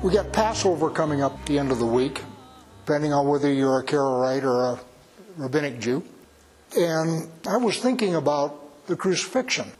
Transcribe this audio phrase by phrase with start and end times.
[0.00, 2.22] We got Passover coming up at the end of the week,
[2.86, 4.80] depending on whether you're a Karaite or a
[5.36, 6.04] rabbinic Jew.
[6.76, 9.72] And I was thinking about the crucifixion.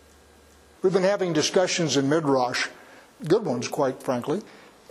[0.83, 2.67] We've been having discussions in Midrash,
[3.29, 4.43] good ones, quite frankly,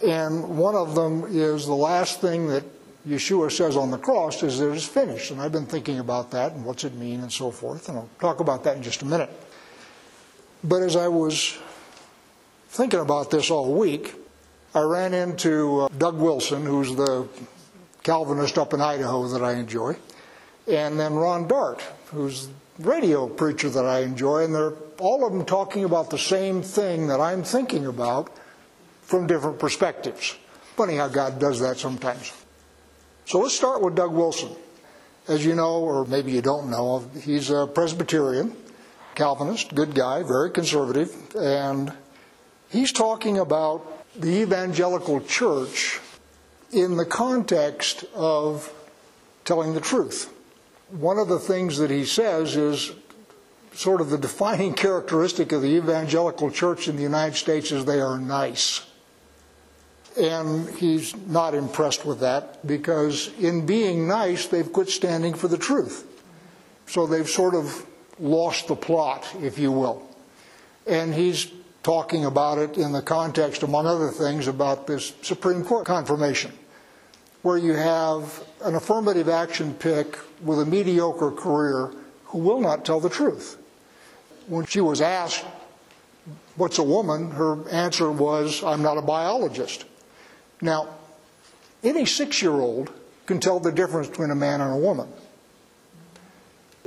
[0.01, 2.63] and one of them is the last thing that
[3.05, 5.31] Yeshua says on the cross is that it's finished.
[5.31, 8.09] And I've been thinking about that and what's it mean and so forth, and I'll
[8.21, 9.29] talk about that in just a minute.
[10.63, 11.57] But as I was
[12.69, 14.15] thinking about this all week,
[14.77, 17.27] I ran into uh, Doug Wilson, who's the
[18.03, 19.95] Calvinist up in Idaho that I enjoy,
[20.67, 21.81] and then Ron Dart,
[22.11, 26.61] who's radio preacher that I enjoy, and they're all of them talking about the same
[26.61, 28.29] thing that I'm thinking about
[29.01, 30.37] from different perspectives.
[30.75, 32.31] Funny how God does that sometimes.
[33.25, 34.55] So let's start with Doug Wilson.
[35.27, 38.55] As you know, or maybe you don't know, he's a Presbyterian,
[39.15, 41.91] Calvinist, good guy, very conservative, and
[42.69, 45.99] he's talking about the evangelical church
[46.71, 48.73] in the context of
[49.45, 50.33] telling the truth.
[50.89, 52.91] One of the things that he says is
[53.73, 58.01] sort of the defining characteristic of the evangelical church in the United States is they
[58.01, 58.85] are nice.
[60.19, 65.59] And he's not impressed with that because in being nice, they've quit standing for the
[65.59, 66.05] truth.
[66.87, 67.85] So they've sort of
[68.19, 70.07] lost the plot, if you will.
[70.87, 71.51] And he's
[71.87, 76.51] talking about it in the context, among other things, about this Supreme Court confirmation,
[77.43, 81.93] where you have an affirmative action pick with a mediocre career
[82.25, 83.57] who will not tell the truth.
[84.47, 85.45] When she was asked,
[86.57, 87.31] What's a woman?
[87.31, 89.85] her answer was, I'm not a biologist.
[90.59, 90.89] Now,
[91.85, 92.91] any six year old
[93.27, 95.07] can tell the difference between a man and a woman.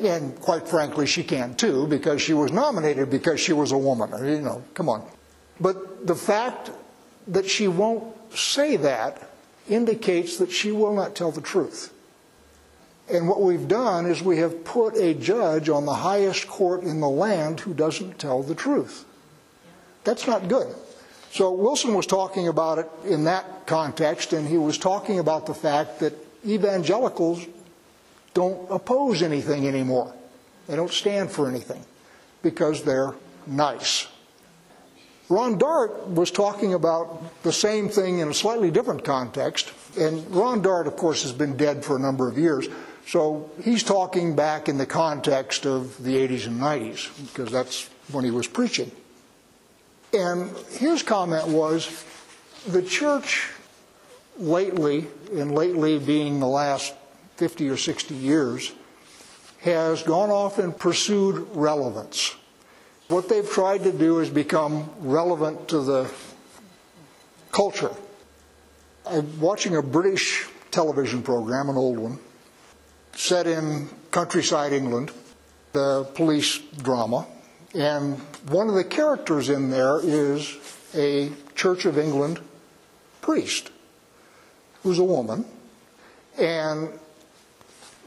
[0.01, 4.11] And quite frankly, she can too, because she was nominated because she was a woman.
[4.27, 5.07] You know, come on.
[5.61, 6.71] But the fact
[7.29, 9.31] that she won't say that
[9.69, 11.93] indicates that she will not tell the truth.
[13.13, 17.01] And what we've done is we have put a judge on the highest court in
[17.01, 19.05] the land who doesn't tell the truth.
[20.05, 20.75] That's not good.
[21.33, 25.55] So Wilson was talking about it in that context, and he was talking about the
[25.55, 26.15] fact that
[26.47, 27.47] evangelicals
[28.35, 30.15] don't oppose anything anymore.
[30.67, 31.85] They don't stand for anything
[32.43, 33.15] because they're
[33.47, 34.07] nice.
[35.29, 39.73] Ron Dart was talking about the same thing in a slightly different context.
[39.99, 42.69] And Ron Dart, of course, has been dead for a number of years.
[43.07, 48.25] So he's talking back in the context of the 80s and 90s, because that's when
[48.25, 48.91] he was preaching.
[50.13, 52.05] And his comment was
[52.67, 53.51] the church
[54.37, 56.95] lately, and lately being the last
[57.41, 58.71] 50 or 60 years,
[59.63, 62.37] has gone off and pursued relevance.
[63.09, 66.11] What they've tried to do is become relevant to the
[67.51, 67.93] culture.
[69.07, 72.19] I'm watching a British television program, an old one,
[73.15, 75.11] set in countryside England,
[75.73, 77.27] the police drama.
[77.75, 78.19] And
[78.51, 80.59] one of the characters in there is
[80.95, 82.39] a Church of England
[83.23, 83.71] priest
[84.83, 85.47] who's a woman.
[86.37, 86.91] And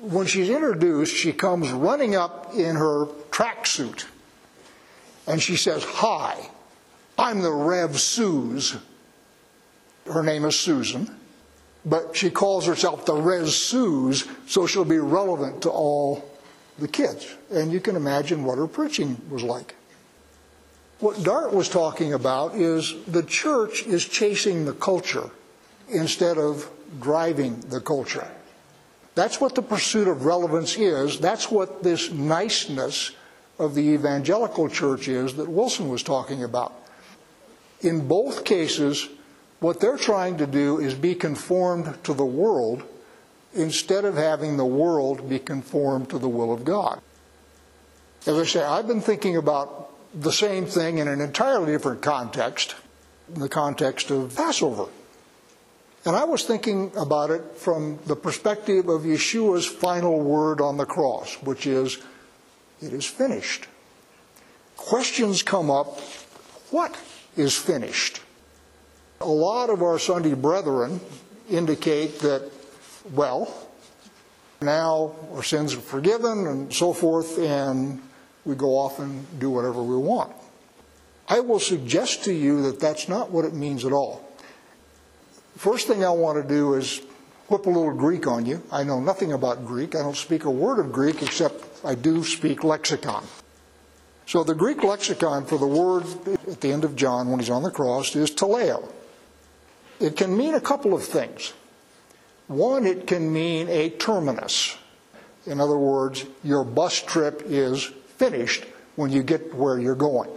[0.04, 4.06] when she's introduced, she comes running up in her tracksuit
[5.26, 6.50] and she says, Hi,
[7.18, 8.76] I'm the Rev Suze.
[10.06, 11.10] Her name is Susan,
[11.86, 16.30] but she calls herself the Rev Suze, so she'll be relevant to all
[16.78, 17.34] the kids.
[17.50, 19.76] And you can imagine what her preaching was like.
[21.00, 25.30] What Dart was talking about is the church is chasing the culture
[25.88, 28.28] instead of driving the culture.
[29.16, 31.20] That's what the pursuit of relevance is.
[31.20, 33.12] That's what this niceness
[33.60, 36.74] of the evangelical church is that Wilson was talking about.
[37.82, 39.08] In both cases,
[39.60, 42.84] what they're trying to do is be conformed to the world
[43.54, 47.00] instead of having the world be conformed to the will of God.
[48.26, 52.76] As I say, I've been thinking about the same thing in an entirely different context,
[53.34, 54.88] in the context of Passover.
[56.06, 60.86] And I was thinking about it from the perspective of Yeshua's final word on the
[60.86, 61.98] cross, which is,
[62.82, 63.68] it is finished.
[64.76, 66.00] Questions come up
[66.74, 66.98] what
[67.38, 68.20] is finished?
[69.22, 71.00] A lot of our Sunday brethren
[71.48, 72.52] indicate that,
[73.14, 73.54] well,
[74.60, 78.02] now our sins are forgiven and so forth, and
[78.44, 80.34] we go off and do whatever we want.
[81.30, 84.28] I will suggest to you that that's not what it means at all.
[85.58, 87.02] First thing I want to do is
[87.48, 88.62] whip a little Greek on you.
[88.72, 89.96] I know nothing about Greek.
[89.96, 93.24] I don't speak a word of Greek except I do speak lexicon.
[94.26, 96.06] So the Greek lexicon for the word
[96.48, 98.90] at the end of John when he's on the cross is teleo.
[100.00, 101.54] it can mean a couple of things.
[102.48, 104.76] One, it can mean a terminus.
[105.46, 107.84] In other words, your bus trip is
[108.18, 108.66] finished
[108.96, 110.30] when you get where you're going.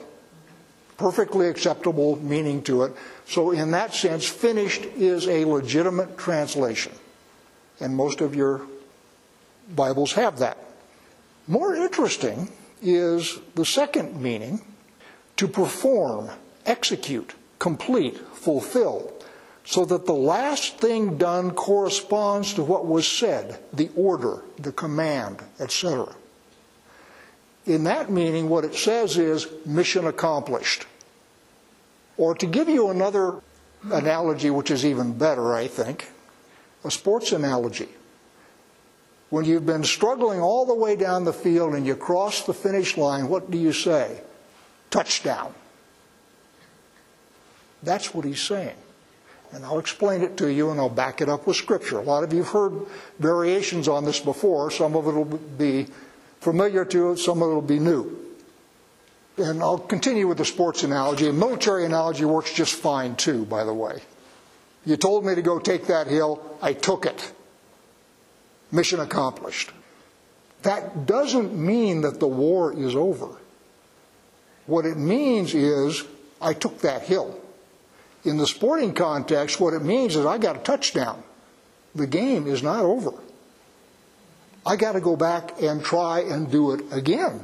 [0.96, 2.92] Perfectly acceptable meaning to it.
[3.26, 6.92] So, in that sense, finished is a legitimate translation.
[7.80, 8.62] And most of your
[9.74, 10.56] Bibles have that.
[11.46, 12.50] More interesting
[12.80, 14.62] is the second meaning
[15.36, 16.30] to perform,
[16.64, 19.12] execute, complete, fulfill,
[19.64, 25.42] so that the last thing done corresponds to what was said, the order, the command,
[25.58, 26.14] etc.
[27.66, 30.86] In that meaning, what it says is mission accomplished.
[32.16, 33.40] Or to give you another
[33.90, 36.08] analogy, which is even better, I think,
[36.84, 37.88] a sports analogy.
[39.30, 42.96] When you've been struggling all the way down the field and you cross the finish
[42.96, 44.20] line, what do you say?
[44.90, 45.52] Touchdown.
[47.82, 48.76] That's what he's saying.
[49.52, 51.98] And I'll explain it to you and I'll back it up with Scripture.
[51.98, 52.72] A lot of you have heard
[53.18, 54.70] variations on this before.
[54.70, 55.88] Some of it will be
[56.46, 58.16] familiar to some of it will be new.
[59.36, 61.26] And I'll continue with the sports analogy.
[61.26, 64.00] A military analogy works just fine too, by the way.
[64.84, 67.32] You told me to go take that hill, I took it.
[68.70, 69.72] Mission accomplished.
[70.62, 73.30] That doesn't mean that the war is over.
[74.66, 76.04] What it means is,
[76.40, 77.40] I took that hill.
[78.22, 81.24] In the sporting context, what it means is I got a touchdown.
[81.96, 83.14] The game is not over.
[84.66, 87.40] I got to go back and try and do it again,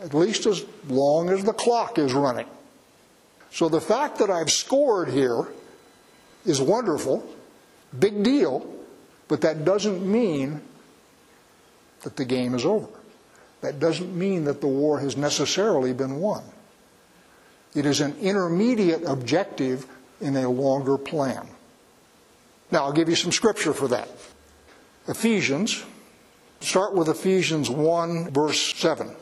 [0.00, 2.46] at least as long as the clock is running.
[3.50, 5.46] So the fact that I've scored here
[6.46, 7.24] is wonderful,
[7.96, 8.66] big deal,
[9.28, 10.62] but that doesn't mean
[12.00, 12.88] that the game is over.
[13.60, 16.42] That doesn't mean that the war has necessarily been won.
[17.74, 19.86] It is an intermediate objective
[20.20, 21.46] in a longer plan.
[22.70, 24.08] Now, I'll give you some scripture for that.
[25.06, 25.84] Ephesians,
[26.64, 29.14] start with Ephesians 1, verse 7.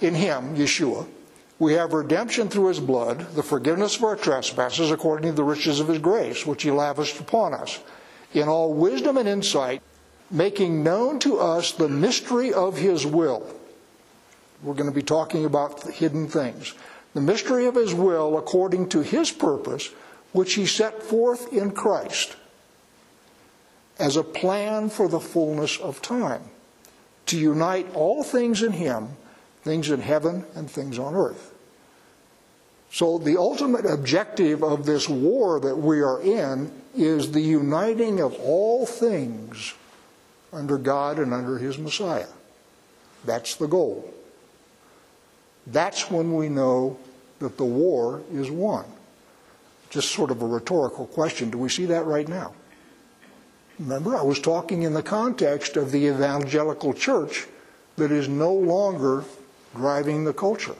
[0.00, 1.06] In Him, Yeshua,
[1.58, 5.80] we have redemption through His blood, the forgiveness of our trespasses according to the riches
[5.80, 7.80] of His grace, which He lavished upon us,
[8.32, 9.82] in all wisdom and insight,
[10.30, 13.46] making known to us the mystery of His will.
[14.62, 16.74] We're going to be talking about hidden things.
[17.14, 19.90] The mystery of His will according to His purpose
[20.32, 22.36] which he set forth in Christ
[24.00, 26.42] as a plan for the fullness of time,
[27.26, 29.08] to unite all things in him,
[29.62, 31.54] things in heaven and things on earth.
[32.92, 38.34] So, the ultimate objective of this war that we are in is the uniting of
[38.40, 39.74] all things
[40.52, 42.26] under God and under His Messiah.
[43.24, 44.12] That's the goal.
[45.68, 46.98] That's when we know
[47.38, 48.86] that the war is won
[49.90, 51.50] just sort of a rhetorical question.
[51.50, 52.54] Do we see that right now?
[53.80, 57.46] Remember, I was talking in the context of the evangelical church
[57.96, 59.24] that is no longer
[59.74, 60.76] driving the culture.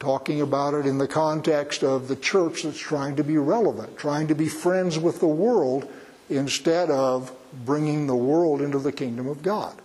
[0.00, 4.26] Talking about it in the context of the church that's trying to be relevant, trying
[4.26, 5.88] to be friends with the world
[6.28, 7.32] instead of
[7.64, 9.80] bringing the world into the kingdom of God.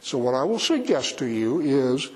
[0.00, 2.10] So, what I will suggest to you is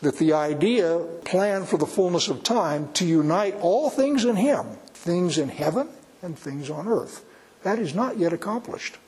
[0.00, 4.64] that the idea, plan for the fullness of time, to unite all things in Him,
[4.94, 5.88] things in heaven
[6.22, 7.24] and things on earth,
[7.64, 8.98] that is not yet accomplished.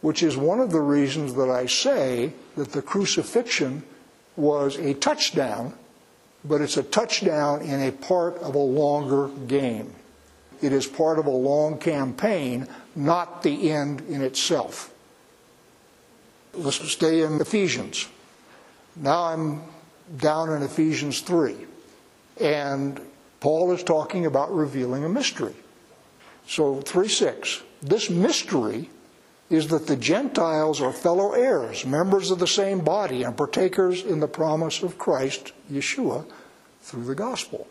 [0.00, 3.82] Which is one of the reasons that I say that the crucifixion
[4.36, 5.74] was a touchdown,
[6.44, 9.94] but it's a touchdown in a part of a longer game.
[10.62, 14.92] It is part of a long campaign, not the end in itself.
[16.54, 18.08] Let's stay in Ephesians.
[18.96, 19.62] Now I'm
[20.16, 21.54] down in Ephesians 3,
[22.40, 23.00] and
[23.40, 25.54] Paul is talking about revealing a mystery.
[26.48, 27.62] So 3 6.
[27.82, 28.88] This mystery
[29.50, 34.20] is that the Gentiles are fellow heirs, members of the same body, and partakers in
[34.20, 36.24] the promise of Christ, Yeshua,
[36.80, 37.66] through the gospel.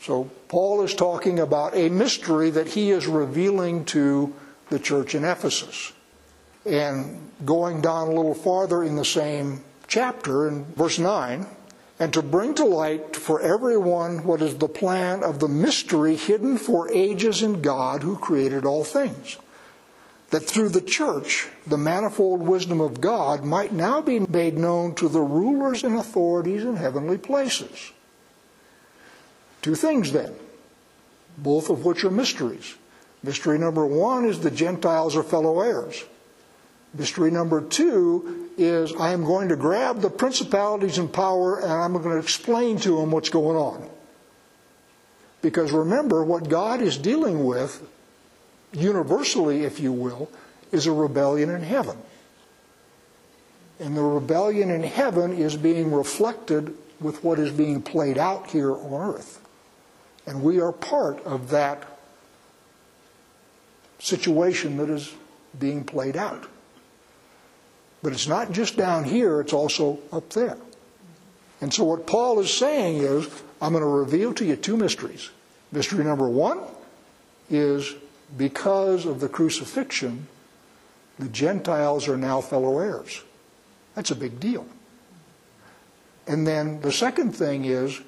[0.00, 4.34] So Paul is talking about a mystery that he is revealing to
[4.70, 5.92] the church in Ephesus.
[6.64, 11.46] And going down a little farther in the same chapter in verse 9
[11.98, 16.56] and to bring to light for everyone what is the plan of the mystery hidden
[16.56, 19.36] for ages in God who created all things.
[20.30, 25.08] That through the church, the manifold wisdom of God might now be made known to
[25.08, 27.92] the rulers and authorities in heavenly places.
[29.62, 30.34] Two things then,
[31.38, 32.76] both of which are mysteries.
[33.22, 36.04] Mystery number one is the Gentiles are fellow heirs.
[36.94, 41.92] Mystery number two is I am going to grab the principalities and power and I'm
[41.94, 43.88] going to explain to them what's going on.
[45.40, 47.88] Because remember, what God is dealing with,
[48.72, 50.28] universally, if you will,
[50.72, 51.96] is a rebellion in heaven.
[53.78, 58.72] And the rebellion in heaven is being reflected with what is being played out here
[58.72, 59.40] on earth.
[60.26, 61.86] And we are part of that
[64.00, 65.14] situation that is
[65.58, 66.48] being played out.
[68.02, 70.56] But it's not just down here, it's also up there.
[71.60, 73.28] And so what Paul is saying is,
[73.60, 75.30] I'm going to reveal to you two mysteries.
[75.72, 76.60] Mystery number one
[77.50, 77.94] is
[78.36, 80.28] because of the crucifixion,
[81.18, 83.22] the Gentiles are now fellow heirs.
[83.94, 84.66] That's a big deal.
[86.28, 88.00] And then the second thing is,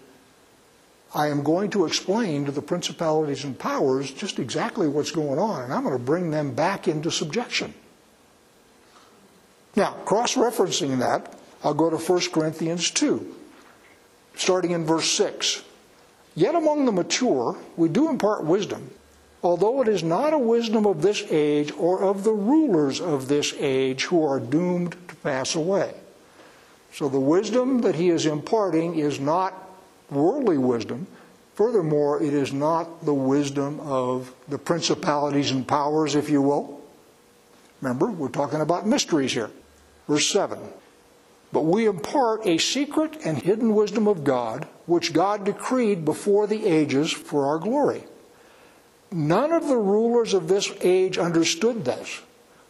[1.12, 5.64] I am going to explain to the principalities and powers just exactly what's going on,
[5.64, 7.75] and I'm going to bring them back into subjection.
[9.77, 13.35] Now, cross referencing that, I'll go to 1 Corinthians 2,
[14.35, 15.62] starting in verse 6.
[16.35, 18.91] Yet among the mature, we do impart wisdom,
[19.43, 23.55] although it is not a wisdom of this age or of the rulers of this
[23.59, 25.95] age who are doomed to pass away.
[26.93, 29.55] So the wisdom that he is imparting is not
[30.11, 31.07] worldly wisdom.
[31.55, 36.81] Furthermore, it is not the wisdom of the principalities and powers, if you will.
[37.81, 39.50] Remember, we're talking about mysteries here.
[40.11, 40.59] Verse 7
[41.52, 46.67] But we impart a secret and hidden wisdom of God, which God decreed before the
[46.67, 48.02] ages for our glory.
[49.12, 52.23] None of the rulers of this age understood this,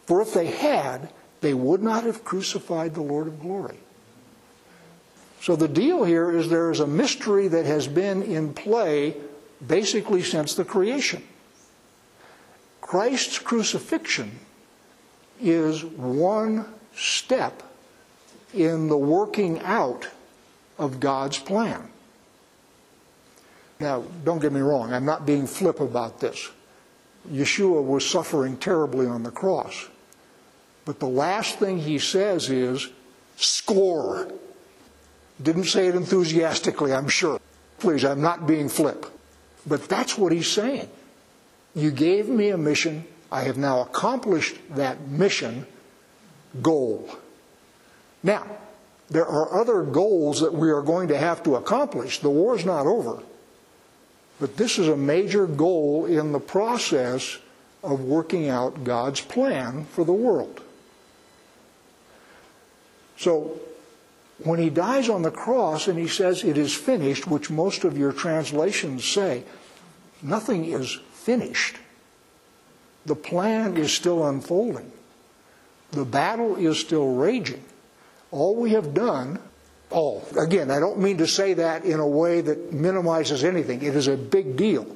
[0.05, 1.09] for if they had,
[1.41, 3.79] they would not have crucified the Lord of glory.
[5.41, 9.15] So the deal here is there is a mystery that has been in play
[9.65, 11.23] basically since the creation.
[12.81, 14.37] Christ's crucifixion
[15.39, 16.67] is one
[17.01, 17.63] step
[18.53, 20.07] in the working out
[20.77, 21.89] of God's plan.
[23.79, 26.49] Now, don't get me wrong, I'm not being flip about this.
[27.31, 29.87] Yeshua was suffering terribly on the cross.
[30.85, 32.89] But the last thing he says is,
[33.37, 34.31] score.
[35.41, 37.39] Didn't say it enthusiastically, I'm sure.
[37.79, 39.05] Please, I'm not being flip.
[39.65, 40.89] But that's what he's saying.
[41.73, 43.05] You gave me a mission.
[43.31, 45.65] I have now accomplished that mission
[46.61, 47.09] goal.
[48.23, 48.45] Now,
[49.09, 52.19] there are other goals that we are going to have to accomplish.
[52.19, 53.21] The war is not over.
[54.39, 57.37] But this is a major goal in the process
[57.83, 60.61] of working out God's plan for the world.
[63.17, 63.59] So,
[64.43, 67.97] when he dies on the cross and he says, It is finished, which most of
[67.97, 69.43] your translations say,
[70.23, 71.77] nothing is finished.
[73.05, 74.91] The plan is still unfolding.
[75.91, 77.63] The battle is still raging.
[78.31, 79.39] All we have done,
[79.89, 83.81] all, again, I don't mean to say that in a way that minimizes anything.
[83.81, 84.87] It is a big deal.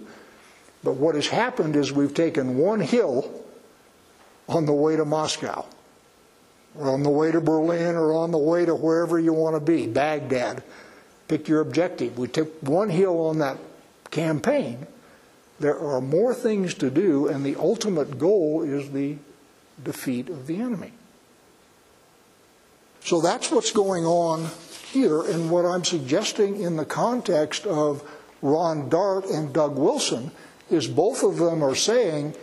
[0.84, 3.44] But what has happened is we've taken one hill
[4.48, 5.66] on the way to Moscow,
[6.78, 9.60] or on the way to Berlin, or on the way to wherever you want to
[9.60, 10.64] be, Baghdad.
[11.28, 12.18] Pick your objective.
[12.18, 13.58] We took one hill on that
[14.12, 14.86] campaign.
[15.60, 19.18] There are more things to do, and the ultimate goal is the
[19.84, 20.94] defeat of the enemy.
[23.02, 24.48] So that's what's going on
[24.92, 28.04] here, and what I'm suggesting in the context of
[28.42, 30.32] Ron Dart and Doug Wilson
[30.70, 32.34] is both of them are saying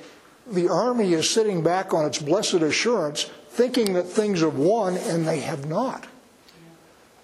[0.46, 5.26] the Army is sitting back on its blessed assurance, thinking that things have won, and
[5.26, 6.06] they have not.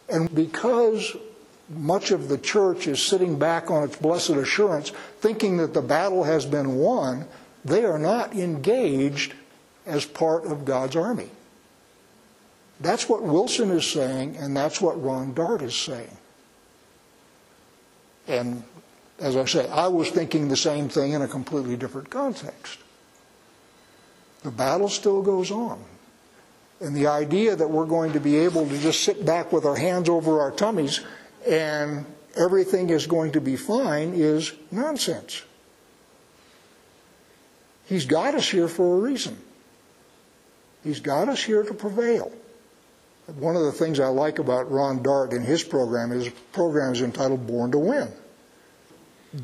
[0.08, 1.16] And because
[1.68, 6.24] much of the church is sitting back on its blessed assurance, thinking that the battle
[6.24, 7.26] has been won,
[7.64, 9.34] they are not engaged
[9.88, 11.30] as part of God's army.
[12.80, 16.16] That's what Wilson is saying, and that's what Ron Dart is saying.
[18.28, 18.62] And
[19.18, 22.78] as I say, I was thinking the same thing in a completely different context.
[24.42, 25.82] The battle still goes on.
[26.80, 29.74] And the idea that we're going to be able to just sit back with our
[29.74, 31.00] hands over our tummies
[31.48, 35.42] and everything is going to be fine is nonsense.
[37.86, 39.36] He's got us here for a reason.
[40.84, 42.32] He's got us here to prevail.
[43.36, 46.92] One of the things I like about Ron Dart and his program is his program
[46.94, 48.08] is entitled Born to Win.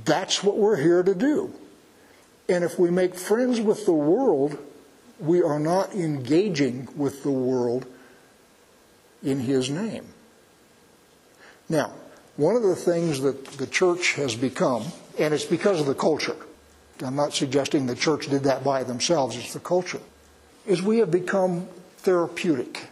[0.04, 1.52] That's what we're here to do.
[2.48, 4.56] And if we make friends with the world,
[5.18, 7.86] we are not engaging with the world
[9.22, 10.04] in his name.
[11.68, 11.92] Now,
[12.36, 14.84] one of the things that the church has become,
[15.18, 16.36] and it's because of the culture,
[17.02, 20.00] I'm not suggesting the church did that by themselves, it's the culture,
[20.66, 21.68] is we have become
[21.98, 22.88] therapeutic.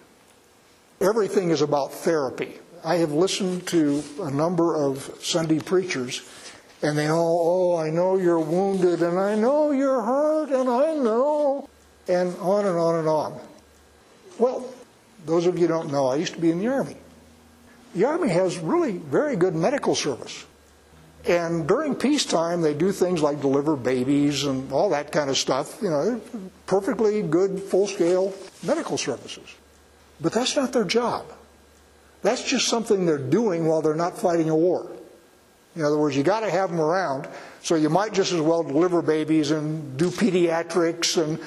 [1.01, 2.59] Everything is about therapy.
[2.85, 6.23] I have listened to a number of Sunday preachers,
[6.83, 10.95] And they all, oh, I know you're wounded, and I know you're hurt, and I
[10.95, 11.69] know,
[12.09, 13.41] and on and on and on.
[14.37, 14.69] Well,
[15.25, 16.97] those of you don't know, I used to be in the Army.
[17.95, 20.45] The Army has really very good medical service.
[21.27, 25.79] And during peacetime, they do things like deliver babies and all that kind of stuff.
[25.81, 26.21] You know,
[26.67, 29.49] perfectly good, full scale medical services.
[30.21, 31.27] But that's not their job.
[32.23, 34.91] That's just something they're doing while they're not fighting a war.
[35.75, 37.29] In other words, you got to have them around,
[37.63, 41.41] so you might just as well deliver babies and do pediatrics and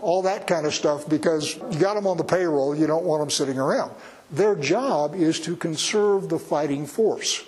[0.00, 3.22] all that kind of stuff because you got them on the payroll, you don't want
[3.22, 3.92] them sitting around.
[4.30, 7.44] Their job is to conserve the fighting force.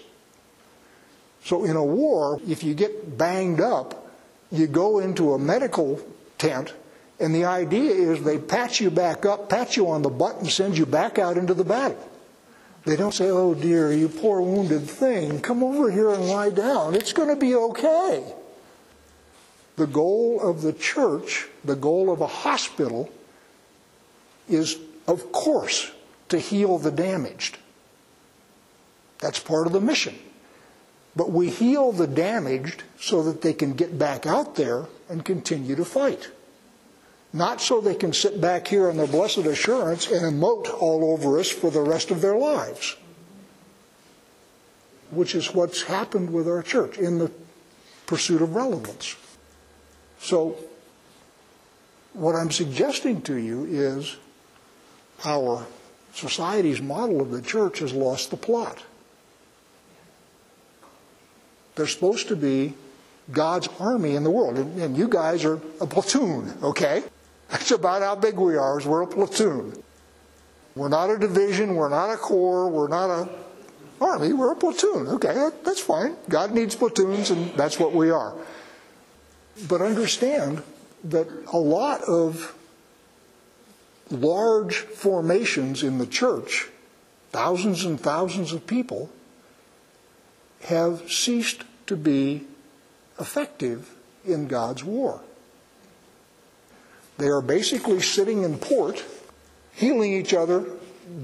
[1.44, 4.10] So in a war, if you get banged up,
[4.50, 6.00] you go into a medical
[6.38, 6.72] tent,
[7.20, 10.50] and the idea is they patch you back up, pat you on the butt, and
[10.50, 12.10] send you back out into the battle.
[12.84, 16.94] They don't say, oh dear, you poor wounded thing, come over here and lie down.
[16.94, 18.24] It's going to be okay.
[19.76, 23.10] The goal of the church, the goal of a hospital,
[24.48, 25.90] is, of course,
[26.30, 27.58] to heal the damaged.
[29.18, 30.18] That's part of the mission.
[31.16, 35.76] But we heal the damaged so that they can get back out there and continue
[35.76, 36.30] to fight.
[37.33, 41.38] Not so they can sit back here in their blessed assurance and emote all over
[41.38, 42.97] us for the rest of their lives.
[45.11, 47.30] Which is what's happened with our church in the
[48.06, 49.16] pursuit of relevance.
[50.21, 50.56] So,
[52.12, 54.16] what I'm suggesting to you is
[55.25, 55.66] our
[56.12, 58.83] society's model of the church has lost the plot.
[61.75, 62.75] They're supposed to be
[63.31, 64.59] God's army in the world.
[64.59, 67.02] And, and, you guys are a platoon, okay?
[67.49, 69.83] That's about how big we are, is we're a platoon.
[70.75, 73.28] We're not a division, we're not a corps, we're not a
[74.00, 75.06] army, we're a platoon.
[75.08, 76.17] Okay, that, that's fine.
[76.28, 78.34] God needs platoons, and that's what we are.
[79.69, 80.63] But understand
[81.04, 82.56] that a lot of
[84.10, 86.69] large formations in the church,
[87.30, 89.10] thousands and thousands of people,
[90.64, 92.44] have ceased to be
[93.20, 95.20] effective in God's war.
[97.18, 99.04] They are basically sitting in port,
[99.72, 100.64] healing each other,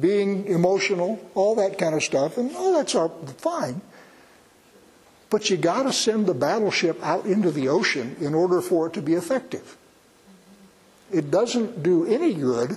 [0.00, 2.94] being emotional, all that kind of stuff, and all that's
[3.40, 3.80] fine.
[5.30, 8.92] But you got to send the battleship out into the ocean in order for it
[8.94, 9.76] to be effective.
[11.12, 12.76] It doesn't do any good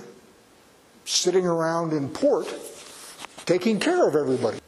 [1.04, 2.52] sitting around in port
[3.44, 4.58] taking care of everybody.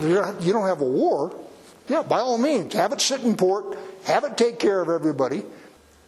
[0.00, 1.34] You don't have a war.
[1.88, 5.42] Yeah, by all means, have it sit in port, have it take care of everybody.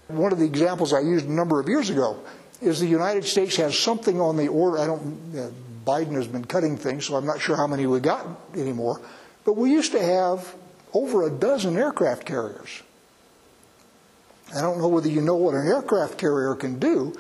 [0.09, 2.19] One of the examples I used a number of years ago
[2.61, 4.79] is the United States has something on the order.
[4.79, 5.37] I don't.
[5.37, 5.51] Uh,
[5.85, 8.25] Biden has been cutting things, so I'm not sure how many we got
[8.55, 9.01] anymore.
[9.45, 10.55] But we used to have
[10.93, 12.83] over a dozen aircraft carriers.
[14.55, 17.15] I don't know whether you know what an aircraft carrier can do,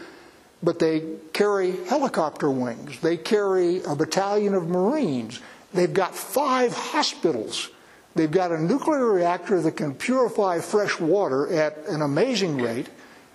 [0.62, 3.00] but they carry helicopter wings.
[3.00, 5.40] They carry a battalion of Marines.
[5.74, 7.70] They've got five hospitals.
[8.14, 12.88] They've got a nuclear reactor that can purify fresh water at an amazing rate.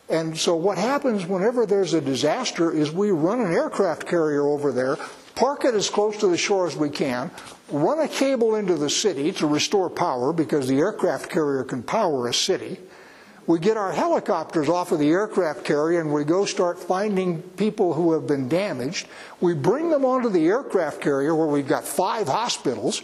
[0.10, 4.71] And so what happens whenever there's a disaster is we run an aircraft carrier over
[4.71, 4.97] there,
[5.36, 7.30] park it as close to the shore as we can,
[7.69, 12.28] run a cable into the city to restore power because the aircraft carrier can power
[12.28, 12.80] a city.
[13.48, 17.94] We get our helicopters off of the aircraft carrier and we go start finding people
[17.94, 19.08] who have been damaged.
[19.40, 23.02] We bring them onto the aircraft carrier where we've got five hospitals.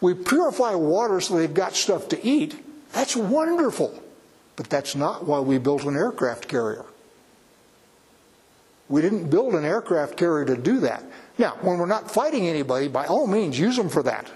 [0.00, 2.56] We purify water so they've got stuff to eat.
[2.92, 4.02] That's wonderful.
[4.56, 6.86] But that's not why we built an aircraft carrier.
[8.88, 11.04] We didn't build an aircraft carrier to do that.
[11.38, 14.30] Now, when we're not fighting anybody, by all means, use them for that.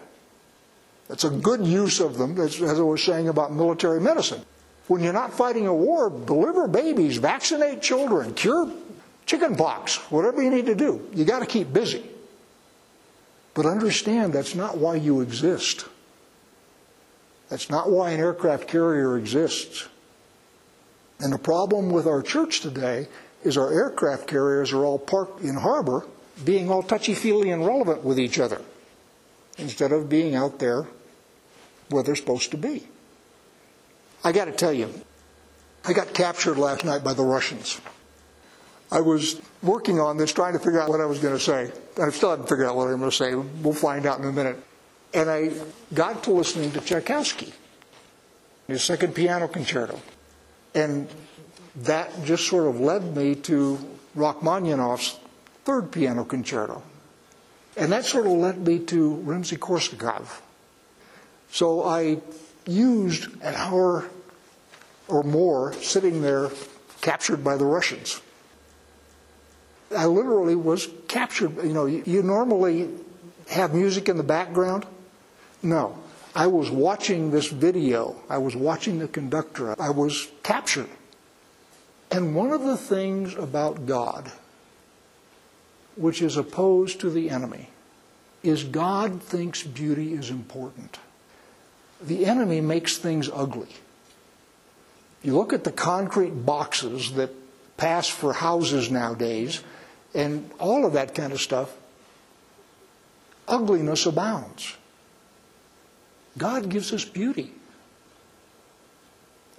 [1.09, 4.45] That's a good use of them, as, I was saying about military medicine.
[4.89, 8.71] When you're not fighting a war, deliver babies, vaccinate children, cure
[9.27, 11.09] chickenpox, whatever you need to do.
[11.13, 12.05] You got to keep busy.
[13.55, 15.87] But understand that's not why you exist.
[17.49, 19.89] That's not why an aircraft carrier exists.
[21.19, 23.09] And the problem with our church today
[23.43, 26.07] is our aircraft carriers are all parked in harbor,
[26.45, 28.61] being all touchy feely and relevant with each other,
[29.57, 30.87] instead of being out there
[31.89, 32.87] where they're supposed to be.
[34.27, 34.93] I got to tell you,
[35.85, 37.81] I got captured last night by the Russians.
[38.91, 41.71] I was working on this, trying to figure out what I was going to say.
[42.03, 43.37] I still haven't figured out what I'm going to say.
[43.37, 44.61] We'll find out in a minute.
[45.15, 45.53] And I
[45.95, 47.53] got to listening to Tchaikovsky,
[48.67, 50.01] his second piano concerto.
[50.75, 51.07] And
[51.77, 53.79] that just sort of led me to
[54.17, 55.21] Rachmaninoff's
[55.65, 56.83] third piano concerto.
[57.77, 60.41] And that sort of led me to Rimsky Korsakov.
[61.49, 62.19] So I
[62.67, 64.11] used an hour
[65.09, 66.51] or more sitting there
[67.01, 68.21] captured by the Russians.
[69.97, 71.57] I literally was captured.
[71.63, 72.91] You know, you normally
[73.49, 74.85] have music in the background.
[75.63, 75.99] No.
[76.35, 78.17] I was watching this video.
[78.29, 79.81] I was watching the conductor.
[79.81, 80.89] I was captured.
[82.11, 84.31] And one of the things about God,
[85.97, 87.71] which is opposed to the enemy,
[88.43, 90.99] is God thinks beauty is important.
[92.01, 93.69] The enemy makes things ugly.
[95.23, 97.31] You look at the concrete boxes that
[97.77, 99.63] pass for houses nowadays,
[100.15, 101.75] and all of that kind of stuff,
[103.49, 104.77] ugliness abounds.
[106.39, 107.53] God gives us beauty.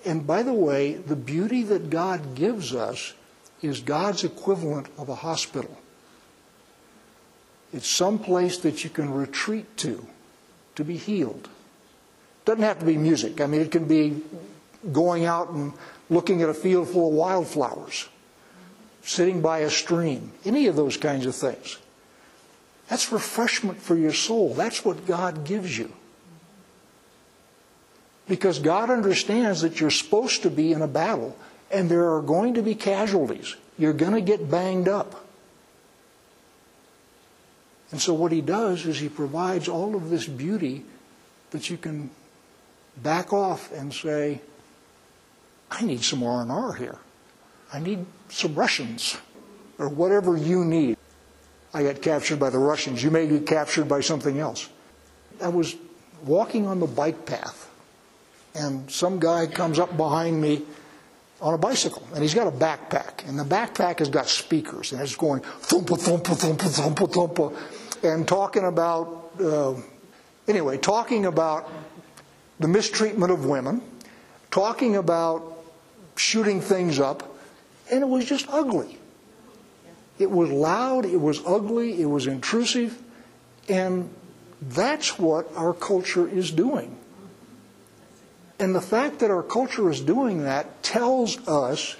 [0.06, 3.14] And by the way, the beauty that God gives us
[3.62, 5.78] is God's equivalent of a hospital.
[7.74, 10.08] It's some place that you can retreat to
[10.76, 11.50] to be healed.
[12.46, 13.42] Doesn't have to be music.
[13.42, 14.22] I mean, it can be
[14.92, 15.74] going out and
[16.10, 18.08] looking at a field full of wildflowers,
[19.02, 21.78] sitting by a stream, any of those kinds of things.
[22.90, 24.54] That's refreshment for your soul.
[24.54, 25.92] That's what God gives you.
[28.28, 31.38] Because God understands that you're supposed to be in a battle
[31.72, 33.56] and there are going to be casualties.
[33.78, 35.26] You're going to get banged up.
[37.92, 40.84] And so what he does is he provides all of this beauty
[41.52, 42.10] that you can
[42.98, 44.42] back off and say,
[45.70, 46.98] I need some R&R here.
[47.74, 49.18] I need some Russians
[49.78, 50.98] or whatever you need.
[51.74, 53.04] I got captured by the Russians.
[53.04, 54.70] You may be captured by something else.
[55.42, 55.76] I was
[56.24, 57.68] walking on the bike path
[58.58, 60.64] and some guy comes up behind me
[61.40, 65.02] on a bicycle, and he's got a backpack, and the backpack has got speakers, and
[65.02, 67.56] it's going thumpa thumpa thumpa thumpa thumpa,
[68.04, 69.76] and talking about uh,
[70.48, 71.70] anyway, talking about
[72.60, 73.82] the mistreatment of women,
[74.50, 75.57] talking about
[76.20, 77.36] shooting things up,
[77.92, 78.98] and it was just ugly.
[80.20, 83.02] It was loud, it was ugly, it was intrusive,
[83.70, 84.10] and
[84.62, 86.98] that's what our culture is doing.
[88.60, 91.96] And the fact that our culture is doing that tells us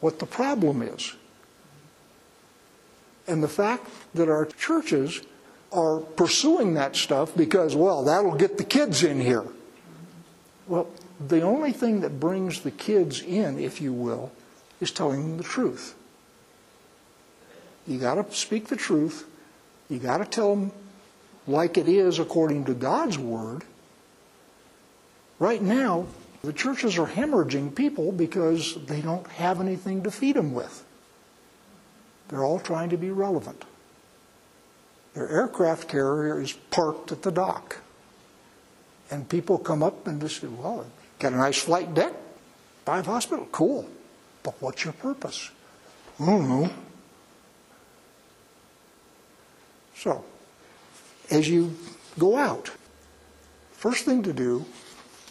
[0.00, 1.14] what the problem is.
[3.26, 5.22] And the fact that our churches
[5.72, 9.44] are pursuing that stuff because, well, that'll get the kids in here.
[10.68, 10.86] Well,
[11.28, 14.32] the only thing that brings the kids in, if you will,
[14.80, 15.94] is telling them the truth.
[17.86, 19.26] You got to speak the truth.
[19.88, 20.72] You got to tell them
[21.46, 23.64] like it is according to God's word.
[25.38, 26.06] Right now,
[26.42, 30.84] the churches are hemorrhaging people because they don't have anything to feed them with.
[32.28, 33.64] They're all trying to be relevant.
[35.14, 37.78] Their aircraft carrier is parked at the dock.
[39.10, 40.86] And people come up and just say, well,
[41.18, 42.12] got a nice flight deck,
[42.84, 43.88] five hospital, cool.
[44.42, 45.50] But what's your purpose?
[46.20, 46.70] I don't know.
[49.96, 50.24] So,
[51.30, 51.74] as you
[52.18, 52.70] go out,
[53.72, 54.64] first thing to do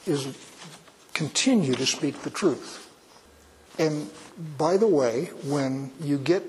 [0.05, 0.35] is
[1.13, 2.89] continue to speak the truth.
[3.77, 4.09] And
[4.57, 6.43] by the way, when you get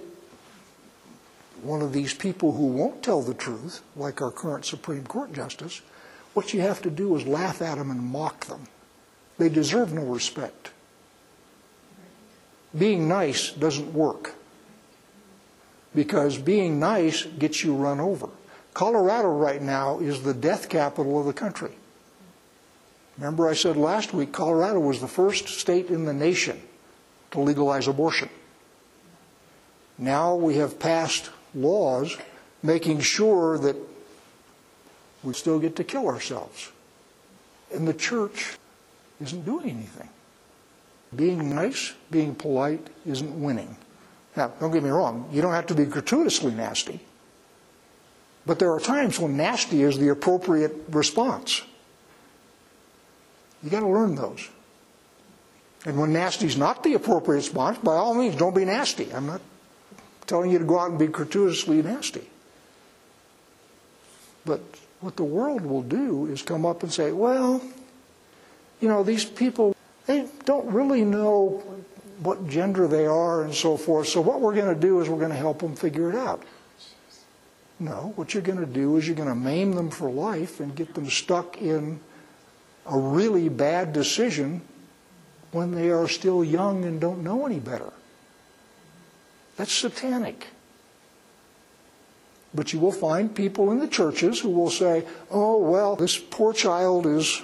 [1.63, 5.81] one of these people who won't tell the truth, like our current Supreme Court Justice,
[6.35, 8.67] what you have to do is laugh at them and mock them.
[9.39, 10.71] They deserve no respect.
[12.77, 14.35] Being nice doesn't work
[15.95, 18.29] because being nice gets you run over.
[18.75, 21.71] Colorado right now is the death capital of the country.
[23.17, 26.61] Remember, I said last week Colorado was the first state in the nation
[27.31, 28.29] to legalize abortion.
[29.97, 32.17] Now we have passed laws
[32.63, 33.77] making sure that
[35.23, 36.73] we still get to kill ourselves.
[37.73, 38.59] And the church
[39.21, 40.09] isn't doing anything.
[41.15, 43.77] Being nice, being polite isn't winning.
[44.37, 47.01] Now, don't get me wrong, you don't have to be gratuitously nasty.
[48.47, 51.63] But there are times when nasty is the appropriate response.
[53.63, 54.49] You got to learn those.
[55.87, 59.13] And when nasty is not the appropriate response, by all means, don't be nasty.
[59.13, 59.41] I'm not
[60.27, 62.29] telling you to go out and be gratuitously nasty.
[64.45, 64.61] But
[65.01, 67.63] what the world will do is come up and say, well,
[68.81, 69.75] you know, these people,
[70.07, 71.63] they don't really know
[72.21, 75.19] what gender they are and so forth, so what we're going to do is we're
[75.19, 76.43] going to help them figure it out.
[77.79, 80.75] No, what you're going to do is you're going to maim them for life and
[80.77, 82.01] get them stuck in
[82.87, 84.61] a really bad decision
[85.51, 87.93] when they are still young and don't know any better.
[89.57, 90.49] That's satanic.
[92.55, 96.53] But you will find people in the churches who will say, oh, well, this poor
[96.53, 97.43] child is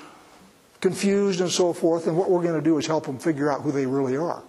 [0.80, 3.62] confused and so forth, and what we're going to do is help them figure out
[3.62, 4.42] who they really are.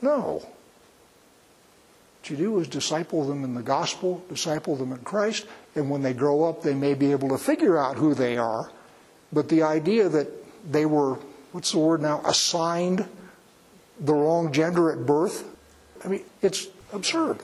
[0.00, 0.46] No.
[2.20, 6.02] What you do is disciple them in the gospel, disciple them in Christ, and when
[6.02, 8.70] they grow up, they may be able to figure out who they are.
[9.32, 10.28] But the idea that
[10.70, 11.18] they were,
[11.52, 13.06] what's the word now, assigned
[14.00, 15.44] the wrong gender at birth,
[16.04, 17.38] I mean, it's absurd.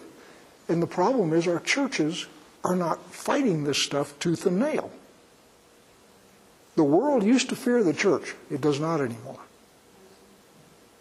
[0.69, 2.27] And the problem is our churches
[2.65, 4.91] are not fighting this stuff tooth and nail.
[6.75, 8.35] The world used to fear the church.
[8.51, 9.41] It does not anymore.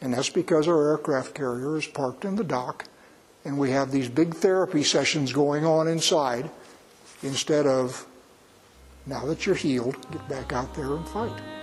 [0.02, 2.86] And that's because our aircraft carrier is parked in the dock
[3.46, 6.50] and we have these big therapy sessions going on inside
[7.24, 8.06] instead of,
[9.06, 11.61] now that you're healed, get back out there and fight.